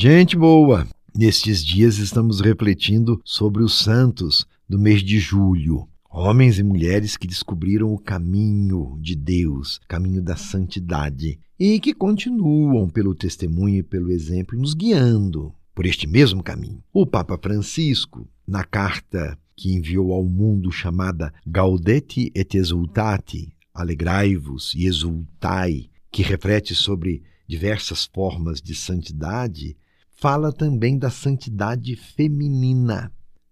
Gente 0.00 0.36
boa, 0.36 0.86
nestes 1.12 1.60
dias 1.64 1.98
estamos 1.98 2.38
refletindo 2.38 3.20
sobre 3.24 3.64
os 3.64 3.80
santos 3.80 4.46
do 4.68 4.78
mês 4.78 5.02
de 5.02 5.18
julho. 5.18 5.88
Homens 6.08 6.56
e 6.56 6.62
mulheres 6.62 7.16
que 7.16 7.26
descobriram 7.26 7.92
o 7.92 7.98
caminho 7.98 8.96
de 9.00 9.16
Deus, 9.16 9.80
caminho 9.88 10.22
da 10.22 10.36
santidade, 10.36 11.40
e 11.58 11.80
que 11.80 11.92
continuam 11.92 12.88
pelo 12.88 13.12
testemunho 13.12 13.78
e 13.78 13.82
pelo 13.82 14.12
exemplo 14.12 14.56
nos 14.56 14.72
guiando 14.72 15.52
por 15.74 15.84
este 15.84 16.06
mesmo 16.06 16.44
caminho. 16.44 16.80
O 16.92 17.04
Papa 17.04 17.36
Francisco, 17.36 18.24
na 18.46 18.62
carta 18.62 19.36
que 19.56 19.74
enviou 19.74 20.12
ao 20.12 20.22
mundo 20.22 20.70
chamada 20.70 21.34
Gaudete 21.44 22.30
et 22.36 22.54
Exultate, 22.56 23.52
alegrai-vos 23.74 24.74
e 24.76 24.86
exultai, 24.86 25.90
que 26.12 26.22
reflete 26.22 26.72
sobre 26.72 27.20
diversas 27.48 28.04
formas 28.04 28.62
de 28.62 28.76
santidade, 28.76 29.76
fala 30.18 30.52
também 30.52 30.98
da 30.98 31.10
santidade 31.10 31.96
feminina. 31.96 33.10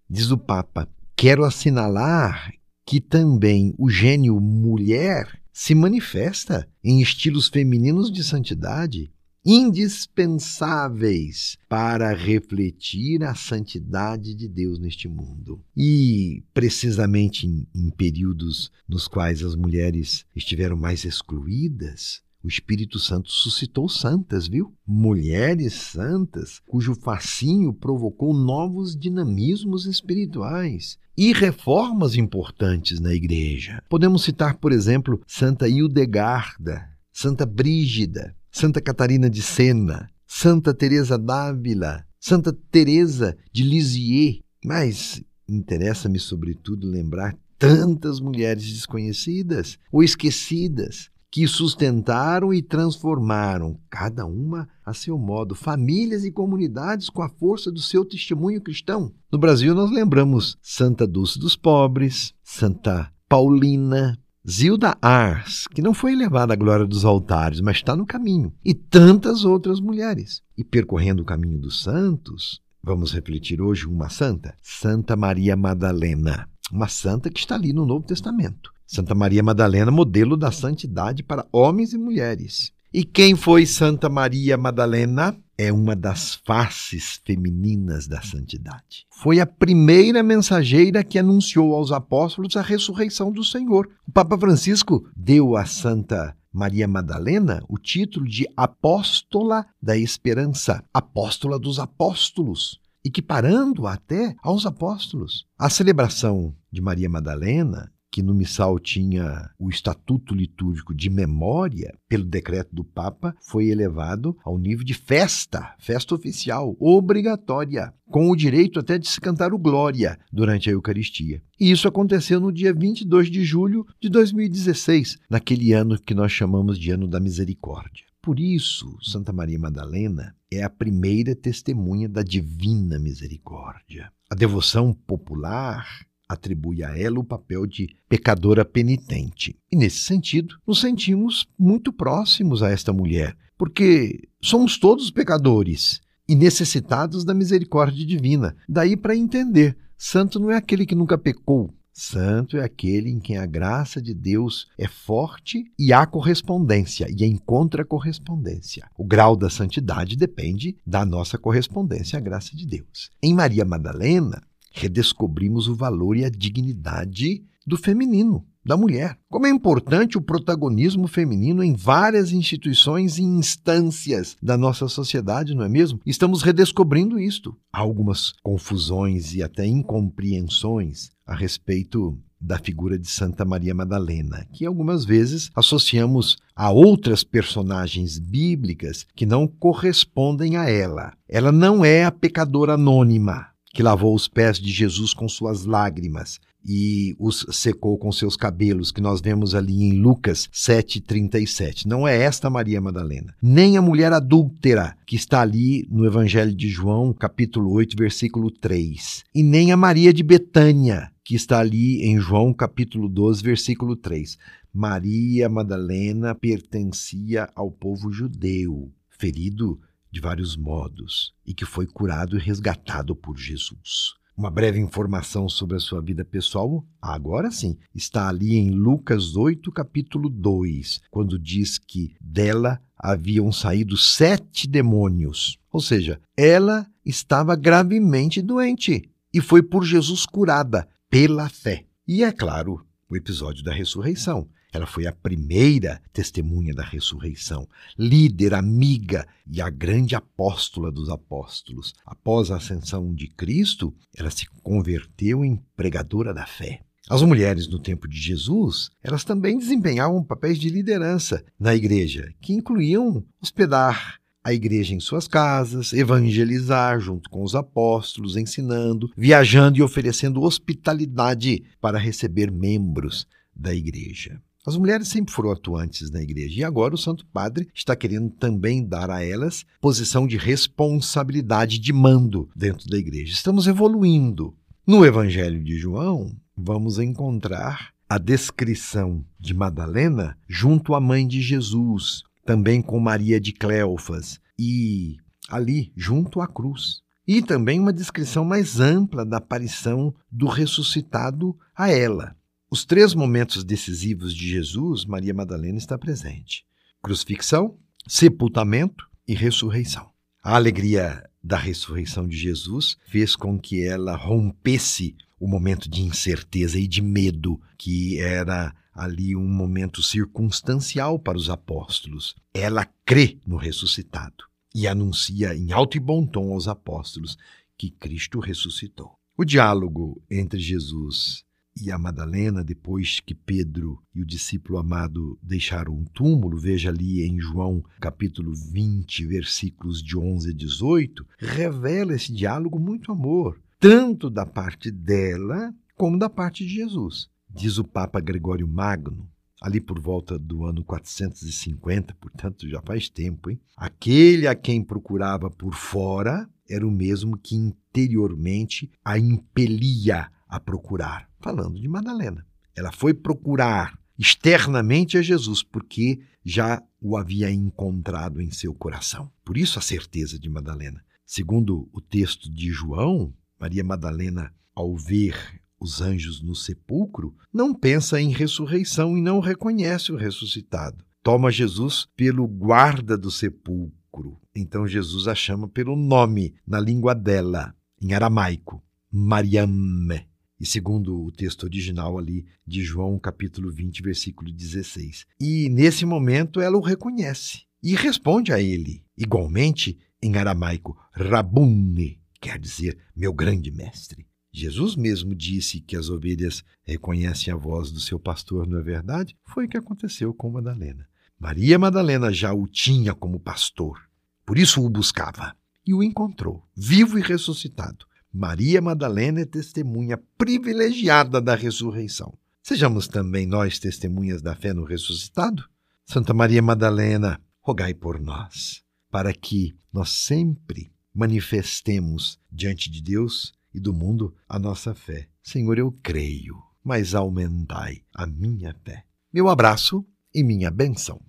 Diz 0.09 0.31
o 0.31 0.37
Papa: 0.37 0.87
quero 1.15 1.43
assinalar 1.43 2.53
que 2.85 3.01
também 3.01 3.73
o 3.77 3.89
gênio 3.89 4.39
mulher 4.39 5.41
se 5.51 5.73
manifesta 5.73 6.69
em 6.83 7.01
estilos 7.01 7.47
femininos 7.47 8.11
de 8.11 8.23
santidade 8.23 9.11
indispensáveis 9.49 11.57
para 11.69 12.13
refletir 12.13 13.23
a 13.23 13.33
santidade 13.33 14.35
de 14.35 14.45
Deus 14.45 14.77
neste 14.77 15.07
mundo. 15.07 15.63
E, 15.75 16.43
precisamente 16.53 17.47
em, 17.47 17.65
em, 17.73 17.89
períodos 17.89 18.69
nos 18.87 19.07
quais 19.07 19.41
as 19.41 19.55
mulheres 19.55 20.23
estiveram 20.35 20.75
mais 20.75 21.05
excluídas, 21.05 22.21
o 22.47 22.49
Espírito 22.49 22.97
Santo 22.97 23.29
suscitou 23.29 23.89
santas, 23.89 24.47
viu? 24.47 24.73
Mulheres 24.87 25.73
santas, 25.73 26.61
cujo 26.65 26.95
fascínio 26.95 27.73
provocou 27.73 28.33
novos 28.33 28.97
dinamismos 28.97 29.85
espirituais 29.85 30.97
e 31.17 31.33
reformas 31.33 32.15
importantes 32.15 33.01
na 33.01 33.13
igreja. 33.13 33.83
Podemos 33.89 34.23
citar, 34.23 34.55
por 34.55 34.71
exemplo, 34.71 35.21
Santa 35.27 35.67
Hildegarda, 35.67 36.87
Santa 37.11 37.45
Brígida, 37.45 38.33
Santa 38.49 38.79
Catarina 38.79 39.29
de 39.29 39.41
Sena, 39.41 40.09
Santa 40.25 40.73
Teresa 40.73 41.17
d'Ávila, 41.17 42.05
Santa 42.17 42.53
Teresa 42.71 43.37
de 43.51 43.63
Lisieux. 43.63 44.39
Mas 44.63 45.21
interessa-me 45.49 46.17
sobretudo 46.17 46.87
lembrar 46.87 47.37
tantas 47.59 48.21
mulheres 48.21 48.71
desconhecidas 48.71 49.77
ou 49.91 50.01
esquecidas 50.01 51.09
que 51.37 51.47
sustentaram 51.47 52.51
e 52.51 52.63
transformaram, 52.63 53.79
cada 53.91 54.25
uma 54.25 54.67
a 54.83 54.91
seu 54.91 55.19
modo, 55.19 55.53
famílias 55.53 56.25
e 56.25 56.31
comunidades 56.31 57.11
com 57.11 57.21
a 57.21 57.29
força 57.29 57.71
do 57.71 57.79
seu 57.79 58.03
testemunho 58.03 58.59
cristão. 58.59 59.13
No 59.31 59.37
Brasil, 59.37 59.75
nós 59.75 59.91
lembramos 59.91 60.57
Santa 60.63 61.05
Dulce 61.05 61.37
dos 61.37 61.55
Pobres, 61.55 62.33
Santa 62.43 63.13
Paulina, 63.29 64.17
Zilda 64.49 64.97
Ars, 64.99 65.67
que 65.67 65.81
não 65.83 65.93
foi 65.93 66.13
elevada 66.13 66.53
à 66.53 66.55
glória 66.55 66.87
dos 66.87 67.05
altares, 67.05 67.61
mas 67.61 67.77
está 67.77 67.95
no 67.95 68.07
caminho, 68.07 68.51
e 68.65 68.73
tantas 68.73 69.45
outras 69.45 69.79
mulheres. 69.79 70.41
E 70.57 70.63
percorrendo 70.63 71.21
o 71.21 71.25
caminho 71.25 71.59
dos 71.59 71.83
santos, 71.83 72.61
vamos 72.81 73.11
refletir 73.11 73.61
hoje 73.61 73.85
uma 73.85 74.09
santa, 74.09 74.55
Santa 74.59 75.15
Maria 75.15 75.55
Madalena, 75.55 76.49
uma 76.71 76.87
santa 76.87 77.29
que 77.29 77.39
está 77.39 77.53
ali 77.53 77.73
no 77.73 77.85
Novo 77.85 78.07
Testamento. 78.07 78.75
Santa 78.87 79.13
Maria 79.13 79.43
Madalena, 79.43 79.91
modelo 79.91 80.37
da 80.37 80.49
santidade 80.49 81.21
para 81.21 81.45
homens 81.51 81.91
e 81.91 81.97
mulheres. 81.97 82.71
E 82.93 83.03
quem 83.03 83.35
foi 83.35 83.65
Santa 83.65 84.07
Maria 84.07 84.57
Madalena? 84.57 85.37
É 85.57 85.73
uma 85.73 85.95
das 85.95 86.35
faces 86.45 87.19
femininas 87.25 88.07
da 88.07 88.21
santidade. 88.21 89.05
Foi 89.09 89.39
a 89.39 89.45
primeira 89.45 90.23
mensageira 90.23 91.03
que 91.03 91.19
anunciou 91.19 91.75
aos 91.75 91.91
apóstolos 91.91 92.55
a 92.55 92.61
ressurreição 92.61 93.31
do 93.31 93.43
Senhor. 93.43 93.89
O 94.07 94.11
Papa 94.11 94.37
Francisco 94.37 95.05
deu 95.15 95.57
a 95.57 95.65
Santa 95.65 96.37
Maria 96.53 96.87
Madalena 96.87 97.61
o 97.67 97.77
título 97.77 98.27
de 98.27 98.47
Apóstola 98.55 99.65
da 99.81 99.97
Esperança, 99.97 100.83
Apóstola 100.93 101.59
dos 101.59 101.79
Apóstolos, 101.79 102.79
equiparando 103.03 103.85
até 103.85 104.35
aos 104.41 104.65
apóstolos. 104.65 105.45
A 105.57 105.69
celebração 105.69 106.55
de 106.71 106.81
Maria 106.81 107.09
Madalena 107.09 107.91
que 108.17 108.23
no 108.23 108.33
missal 108.33 108.79
tinha 108.79 109.47
o 109.59 109.69
estatuto 109.69 110.33
litúrgico 110.33 110.91
de 110.91 111.07
memória, 111.07 111.93
pelo 112.09 112.25
decreto 112.25 112.75
do 112.75 112.83
Papa, 112.83 113.35
foi 113.39 113.67
elevado 113.67 114.35
ao 114.43 114.57
nível 114.57 114.83
de 114.83 114.95
festa, 114.95 115.75
festa 115.77 116.15
oficial, 116.15 116.75
obrigatória, 116.79 117.93
com 118.09 118.31
o 118.31 118.35
direito 118.35 118.79
até 118.79 118.97
de 118.97 119.07
se 119.07 119.21
cantar 119.21 119.53
o 119.53 119.59
Glória 119.59 120.17
durante 120.33 120.67
a 120.67 120.73
Eucaristia. 120.73 121.43
E 121.59 121.69
isso 121.69 121.87
aconteceu 121.87 122.39
no 122.39 122.51
dia 122.51 122.73
22 122.73 123.29
de 123.29 123.43
julho 123.45 123.85
de 124.01 124.09
2016, 124.09 125.19
naquele 125.29 125.71
ano 125.73 126.01
que 126.01 126.15
nós 126.15 126.31
chamamos 126.31 126.79
de 126.79 126.89
Ano 126.89 127.07
da 127.07 127.19
Misericórdia. 127.19 128.03
Por 128.19 128.39
isso, 128.39 128.97
Santa 128.99 129.31
Maria 129.31 129.59
Madalena 129.59 130.35
é 130.51 130.63
a 130.63 130.71
primeira 130.71 131.35
testemunha 131.35 132.09
da 132.09 132.23
divina 132.23 132.97
misericórdia. 132.97 134.11
A 134.27 134.33
devoção 134.33 134.91
popular 134.91 135.85
atribui 136.27 136.83
a 136.83 136.97
ela 136.97 137.19
o 137.19 137.23
papel 137.23 137.65
de 137.65 137.87
pecadora 138.09 138.65
penitente. 138.65 139.55
E 139.71 139.75
nesse 139.75 139.99
sentido, 139.99 140.55
nos 140.67 140.81
sentimos 140.81 141.47
muito 141.57 141.93
próximos 141.93 142.61
a 142.61 142.69
esta 142.69 142.91
mulher, 142.91 143.35
porque 143.57 144.27
somos 144.41 144.77
todos 144.77 145.11
pecadores 145.11 146.01
e 146.27 146.35
necessitados 146.35 147.23
da 147.23 147.33
misericórdia 147.33 148.05
divina. 148.05 148.55
Daí 148.67 148.97
para 148.97 149.15
entender, 149.15 149.77
santo 149.97 150.39
não 150.39 150.51
é 150.51 150.55
aquele 150.55 150.85
que 150.85 150.95
nunca 150.95 151.17
pecou. 151.17 151.73
Santo 151.99 152.57
é 152.57 152.63
aquele 152.63 153.09
em 153.09 153.19
quem 153.19 153.37
a 153.37 153.45
graça 153.47 153.99
de 153.99 154.13
Deus 154.13 154.67
é 154.77 154.87
forte 154.87 155.63
e 155.79 155.91
há 155.91 156.05
correspondência, 156.05 157.07
e 157.09 157.25
encontra 157.25 157.83
correspondência. 157.83 158.87
O 158.95 159.03
grau 159.03 159.35
da 159.35 159.49
santidade 159.49 160.15
depende 160.15 160.77
da 160.85 161.03
nossa 161.03 161.39
correspondência 161.39 162.19
à 162.19 162.21
graça 162.21 162.55
de 162.55 162.67
Deus. 162.67 163.09
Em 163.19 163.33
Maria 163.33 163.65
Madalena, 163.65 164.43
redescobrimos 164.79 165.67
o 165.67 165.75
valor 165.75 166.15
e 166.17 166.25
a 166.25 166.29
dignidade 166.29 167.43
do 167.65 167.77
feminino, 167.77 168.45
da 168.65 168.77
mulher. 168.77 169.17
Como 169.29 169.45
é 169.45 169.49
importante 169.49 170.17
o 170.17 170.21
protagonismo 170.21 171.07
feminino 171.07 171.63
em 171.63 171.73
várias 171.73 172.31
instituições 172.31 173.17
e 173.17 173.23
instâncias 173.23 174.37
da 174.41 174.57
nossa 174.57 174.87
sociedade, 174.87 175.53
não 175.53 175.63
é 175.63 175.69
mesmo? 175.69 175.99
Estamos 176.05 176.41
redescobrindo 176.41 177.19
isto. 177.19 177.57
Há 177.71 177.79
algumas 177.79 178.33
confusões 178.43 179.33
e 179.33 179.43
até 179.43 179.65
incompreensões 179.65 181.09
a 181.25 181.35
respeito 181.35 182.17
da 182.39 182.59
figura 182.59 182.97
de 182.97 183.09
Santa 183.09 183.43
Maria 183.43 183.73
Madalena, 183.73 184.45
que 184.53 184.65
algumas 184.65 185.03
vezes 185.03 185.49
associamos 185.55 186.37
a 186.55 186.69
outras 186.71 187.23
personagens 187.23 188.19
bíblicas 188.19 189.05
que 189.15 189.25
não 189.25 189.47
correspondem 189.47 190.55
a 190.55 190.69
ela. 190.69 191.13
Ela 191.27 191.51
não 191.51 191.83
é 191.83 192.05
a 192.05 192.11
pecadora 192.11 192.73
anônima, 192.73 193.47
que 193.77 193.83
lavou 193.83 194.15
os 194.15 194.27
pés 194.27 194.57
de 194.57 194.71
Jesus 194.71 195.13
com 195.13 195.29
suas 195.29 195.65
lágrimas 195.65 196.39
e 196.65 197.15
os 197.19 197.45
secou 197.51 197.95
com 197.95 198.11
seus 198.11 198.35
cabelos, 198.35 198.91
que 198.91 198.99
nós 198.99 199.21
vemos 199.21 199.53
ali 199.53 199.83
em 199.83 199.99
Lucas 199.99 200.49
7,37. 200.51 201.85
Não 201.85 202.07
é 202.07 202.17
esta 202.17 202.49
Maria 202.49 202.81
Madalena, 202.81 203.35
nem 203.39 203.77
a 203.77 203.81
mulher 203.81 204.11
adúltera, 204.11 204.97
que 205.05 205.15
está 205.15 205.41
ali 205.41 205.87
no 205.91 206.07
Evangelho 206.07 206.55
de 206.55 206.67
João, 206.67 207.13
capítulo 207.13 207.71
8, 207.71 207.95
versículo 207.95 208.49
3, 208.49 209.23
e 209.35 209.43
nem 209.43 209.71
a 209.71 209.77
Maria 209.77 210.11
de 210.11 210.23
Betânia, 210.23 211.11
que 211.23 211.35
está 211.35 211.59
ali 211.59 212.01
em 212.01 212.19
João, 212.19 212.55
capítulo 212.55 213.07
12, 213.07 213.43
versículo 213.43 213.95
3. 213.95 214.37
Maria 214.73 215.47
Madalena 215.47 216.33
pertencia 216.33 217.47
ao 217.55 217.69
povo 217.69 218.11
judeu, 218.11 218.91
ferido 219.19 219.79
de 220.17 220.21
vários 220.21 220.57
modos 220.57 221.31
e 221.45 221.53
que 221.53 221.63
foi 221.63 221.85
curado 221.85 222.37
e 222.37 222.39
resgatado 222.39 223.15
por 223.15 223.37
Jesus. 223.37 224.15
Uma 224.35 224.49
breve 224.49 224.79
informação 224.79 225.47
sobre 225.47 225.77
a 225.77 225.79
sua 225.79 226.01
vida 226.01 226.25
pessoal, 226.25 226.83
agora 226.99 227.51
sim, 227.51 227.77
está 227.93 228.27
ali 228.27 228.55
em 228.55 228.71
Lucas 228.71 229.35
8, 229.35 229.71
capítulo 229.71 230.27
2, 230.27 231.01
quando 231.11 231.37
diz 231.37 231.77
que 231.77 232.15
dela 232.19 232.81
haviam 232.97 233.51
saído 233.51 233.95
sete 233.95 234.67
demônios. 234.67 235.59
Ou 235.71 235.81
seja, 235.81 236.19
ela 236.35 236.87
estava 237.05 237.55
gravemente 237.55 238.41
doente 238.41 239.11
e 239.31 239.39
foi 239.39 239.61
por 239.61 239.85
Jesus 239.85 240.25
curada 240.25 240.87
pela 241.11 241.47
fé. 241.47 241.85
E 242.07 242.23
é 242.23 242.31
claro, 242.31 242.83
o 243.07 243.15
episódio 243.15 243.63
da 243.63 243.71
ressurreição. 243.71 244.49
Ela 244.73 244.85
foi 244.85 245.07
a 245.07 245.11
primeira 245.11 246.01
testemunha 246.11 246.73
da 246.73 246.83
ressurreição, 246.83 247.67
líder, 247.97 248.53
amiga 248.53 249.27
e 249.49 249.61
a 249.61 249.69
grande 249.69 250.15
apóstola 250.15 250.91
dos 250.91 251.09
apóstolos. 251.09 251.93
Após 252.05 252.51
a 252.51 252.57
ascensão 252.57 253.13
de 253.13 253.27
Cristo, 253.27 253.93
ela 254.15 254.29
se 254.29 254.45
converteu 254.61 255.43
em 255.45 255.55
pregadora 255.75 256.33
da 256.33 256.45
fé. 256.45 256.81
As 257.09 257.21
mulheres 257.21 257.67
no 257.69 257.79
tempo 257.79 258.05
de 258.05 258.19
Jesus, 258.19 258.89
elas 259.01 259.23
também 259.23 259.57
desempenhavam 259.57 260.21
papéis 260.21 260.59
de 260.59 260.69
liderança 260.69 261.43
na 261.57 261.73
igreja, 261.73 262.33
que 262.41 262.53
incluíam 262.53 263.23
hospedar, 263.41 264.19
a 264.43 264.53
igreja 264.53 264.93
em 264.93 264.99
suas 265.01 265.27
casas, 265.27 265.91
evangelizar 265.91 266.99
junto 267.01 267.29
com 267.29 267.43
os 267.43 267.53
apóstolos, 267.53 268.37
ensinando, 268.37 269.11
viajando 269.15 269.77
e 269.77 269.81
oferecendo 269.81 270.41
hospitalidade 270.41 271.63
para 271.81 271.97
receber 271.97 272.49
membros 272.49 273.27
da 273.53 273.73
igreja. 273.73 274.41
As 274.67 274.75
mulheres 274.75 275.07
sempre 275.07 275.33
foram 275.33 275.49
atuantes 275.49 276.11
na 276.11 276.21
igreja 276.21 276.59
e 276.59 276.63
agora 276.65 276.93
o 276.93 276.97
Santo 276.97 277.25
Padre 277.27 277.69
está 277.73 277.95
querendo 277.95 278.29
também 278.31 278.85
dar 278.85 279.09
a 279.09 279.23
elas 279.23 279.65
posição 279.79 280.27
de 280.27 280.35
responsabilidade 280.35 281.79
de 281.79 281.93
mando 281.93 282.49
dentro 282.53 282.85
da 282.89 282.97
igreja. 282.97 283.31
Estamos 283.31 283.65
evoluindo. 283.65 284.53
No 284.85 285.05
Evangelho 285.05 285.63
de 285.63 285.77
João, 285.77 286.35
vamos 286.53 286.99
encontrar 286.99 287.93
a 288.09 288.17
descrição 288.17 289.23
de 289.39 289.53
Madalena 289.53 290.37
junto 290.49 290.93
à 290.93 290.99
mãe 290.99 291.25
de 291.25 291.41
Jesus, 291.41 292.23
também 292.45 292.81
com 292.81 292.99
Maria 292.99 293.39
de 293.39 293.53
Cleofas 293.53 294.37
e 294.59 295.15
ali 295.47 295.93
junto 295.95 296.41
à 296.41 296.47
cruz. 296.47 297.01
E 297.25 297.41
também 297.41 297.79
uma 297.79 297.93
descrição 297.93 298.43
mais 298.43 298.81
ampla 298.81 299.25
da 299.25 299.37
aparição 299.37 300.13
do 300.29 300.47
ressuscitado 300.47 301.55
a 301.73 301.89
ela. 301.89 302.35
Os 302.69 302.83
três 302.83 303.13
momentos 303.13 303.63
decisivos 303.63 304.35
de 304.35 304.49
Jesus, 304.49 305.05
Maria 305.05 305.33
Madalena 305.33 305.77
está 305.77 305.97
presente: 305.97 306.65
crucifixão, 307.01 307.77
sepultamento 308.05 309.07
e 309.25 309.33
ressurreição. 309.33 310.09
A 310.43 310.55
alegria 310.55 311.23
da 311.41 311.57
ressurreição 311.57 312.27
de 312.27 312.35
Jesus 312.35 312.97
fez 313.07 313.37
com 313.37 313.57
que 313.57 313.85
ela 313.85 314.17
rompesse 314.17 315.15
o 315.39 315.47
momento 315.47 315.89
de 315.89 316.01
incerteza 316.01 316.77
e 316.77 316.87
de 316.87 317.01
medo 317.01 317.59
que 317.77 318.19
era 318.19 318.75
ali 318.93 319.33
um 319.33 319.47
momento 319.47 320.03
circunstancial 320.03 321.17
para 321.17 321.37
os 321.37 321.49
apóstolos. 321.49 322.35
Ela 322.53 322.85
crê 323.05 323.37
no 323.47 323.55
ressuscitado 323.55 324.43
e 324.75 324.87
anuncia 324.87 325.55
em 325.55 325.71
alto 325.71 325.95
e 325.95 326.01
bom 326.01 326.25
tom 326.25 326.51
aos 326.51 326.67
apóstolos 326.67 327.37
que 327.77 327.91
Cristo 327.91 328.39
ressuscitou. 328.39 329.17
O 329.37 329.45
diálogo 329.45 330.21
entre 330.29 330.59
Jesus 330.59 331.45
e 331.81 331.91
a 331.91 331.97
Madalena, 331.97 332.63
depois 332.63 333.19
que 333.19 333.35
Pedro 333.35 333.99
e 334.13 334.21
o 334.21 334.25
discípulo 334.25 334.77
amado 334.77 335.37
deixaram 335.41 335.93
o 335.93 336.05
túmulo, 336.13 336.57
veja 336.57 336.89
ali 336.89 337.23
em 337.23 337.39
João 337.39 337.83
capítulo 337.99 338.53
20, 338.53 339.25
versículos 339.25 340.01
de 340.01 340.17
11 340.17 340.49
a 340.49 340.53
18, 340.53 341.27
revela 341.37 342.15
esse 342.15 342.33
diálogo 342.33 342.79
muito 342.79 343.11
amor, 343.11 343.59
tanto 343.79 344.29
da 344.29 344.45
parte 344.45 344.91
dela 344.91 345.73
como 345.95 346.17
da 346.17 346.29
parte 346.29 346.65
de 346.65 346.73
Jesus. 346.75 347.29
Diz 347.49 347.77
o 347.77 347.83
Papa 347.83 348.19
Gregório 348.19 348.67
Magno, 348.67 349.29
ali 349.61 349.79
por 349.79 349.99
volta 349.99 350.37
do 350.37 350.65
ano 350.65 350.83
450, 350.83 352.13
portanto 352.15 352.67
já 352.69 352.81
faz 352.81 353.09
tempo, 353.09 353.49
hein? 353.49 353.59
Aquele 353.75 354.47
a 354.47 354.55
quem 354.55 354.83
procurava 354.83 355.49
por 355.49 355.73
fora 355.73 356.47
era 356.69 356.85
o 356.85 356.91
mesmo 356.91 357.37
que 357.37 357.55
interiormente 357.55 358.91
a 359.03 359.17
impelia 359.17 360.29
a 360.47 360.59
procurar. 360.59 361.29
Falando 361.39 361.79
de 361.79 361.87
Madalena. 361.87 362.45
Ela 362.75 362.91
foi 362.91 363.13
procurar 363.13 363.97
externamente 364.17 365.17
a 365.17 365.21
Jesus, 365.21 365.61
porque 365.63 366.19
já 366.43 366.81
o 366.99 367.17
havia 367.17 367.51
encontrado 367.51 368.41
em 368.41 368.51
seu 368.51 368.73
coração. 368.73 369.31
Por 369.43 369.57
isso 369.57 369.77
a 369.77 369.81
certeza 369.81 370.39
de 370.39 370.49
Madalena. 370.49 371.03
Segundo 371.25 371.89
o 371.91 372.01
texto 372.01 372.51
de 372.51 372.71
João, 372.71 373.33
Maria 373.59 373.83
Madalena, 373.83 374.53
ao 374.73 374.95
ver 374.95 375.35
os 375.79 376.01
anjos 376.01 376.41
no 376.41 376.55
sepulcro, 376.55 377.35
não 377.53 377.73
pensa 377.73 378.19
em 378.19 378.31
ressurreição 378.31 379.17
e 379.17 379.21
não 379.21 379.39
reconhece 379.39 380.11
o 380.11 380.15
ressuscitado. 380.15 381.05
Toma 381.21 381.51
Jesus 381.51 382.07
pelo 382.15 382.47
guarda 382.47 383.17
do 383.17 383.29
sepulcro. 383.29 384.39
Então 384.55 384.87
Jesus 384.87 385.27
a 385.27 385.35
chama 385.35 385.67
pelo 385.67 385.95
nome 385.95 386.55
na 386.65 386.79
língua 386.79 387.13
dela, 387.13 387.75
em 388.01 388.13
aramaico, 388.13 388.81
Mariame. 389.11 390.27
E 390.59 390.65
segundo 390.65 391.25
o 391.25 391.31
texto 391.31 391.63
original 391.63 392.17
ali 392.17 392.45
de 392.65 392.83
João, 392.83 393.19
capítulo 393.19 393.71
20, 393.71 394.01
versículo 394.01 394.51
16. 394.51 395.25
E 395.39 395.69
nesse 395.69 396.05
momento 396.05 396.59
ela 396.59 396.77
o 396.77 396.81
reconhece 396.81 397.61
e 397.81 397.95
responde 397.95 398.51
a 398.51 398.59
ele, 398.59 399.03
igualmente 399.15 399.99
em 400.21 400.35
aramaico, 400.35 400.97
Rabune, 401.11 402.19
quer 402.41 402.57
dizer 402.57 402.97
meu 403.15 403.31
grande 403.31 403.71
mestre. 403.71 404.25
Jesus 404.51 404.95
mesmo 404.95 405.35
disse 405.35 405.79
que 405.79 405.95
as 405.95 406.09
ovelhas 406.09 406.63
reconhecem 406.83 407.53
a 407.53 407.55
voz 407.55 407.91
do 407.91 407.99
seu 407.99 408.19
pastor, 408.19 408.67
não 408.67 408.79
é 408.79 408.81
verdade? 408.81 409.37
Foi 409.45 409.65
o 409.65 409.69
que 409.69 409.77
aconteceu 409.77 410.33
com 410.33 410.49
Madalena. 410.49 411.07
Maria 411.39 411.77
Madalena 411.77 412.33
já 412.33 412.51
o 412.51 412.67
tinha 412.67 413.13
como 413.13 413.39
pastor, 413.39 414.01
por 414.43 414.57
isso 414.57 414.83
o 414.83 414.89
buscava 414.89 415.55
e 415.85 415.93
o 415.93 416.01
encontrou, 416.01 416.67
vivo 416.75 417.19
e 417.19 417.21
ressuscitado. 417.21 418.06
Maria 418.37 418.79
Madalena 418.79 419.41
é 419.41 419.45
testemunha 419.45 420.15
privilegiada 420.37 421.41
da 421.41 421.55
ressurreição. 421.55 422.37
Sejamos 422.61 423.07
também 423.07 423.47
nós 423.47 423.79
testemunhas 423.79 424.43
da 424.43 424.53
fé 424.53 424.75
no 424.75 424.83
ressuscitado? 424.83 425.67
Santa 426.05 426.35
Maria 426.35 426.61
Madalena, 426.61 427.41
rogai 427.59 427.95
por 427.95 428.19
nós, 428.19 428.83
para 429.09 429.33
que 429.33 429.75
nós 429.91 430.09
sempre 430.11 430.93
manifestemos 431.15 432.39
diante 432.51 432.91
de 432.91 433.01
Deus 433.01 433.55
e 433.73 433.79
do 433.79 433.91
mundo 433.91 434.35
a 434.47 434.59
nossa 434.59 434.93
fé. 434.93 435.27
Senhor, 435.41 435.79
eu 435.79 435.91
creio, 436.03 436.61
mas 436.83 437.15
aumentai 437.15 438.03
a 438.13 438.27
minha 438.27 438.75
fé. 438.85 439.03
Meu 439.33 439.49
abraço 439.49 440.05
e 440.31 440.43
minha 440.43 440.69
benção. 440.69 441.19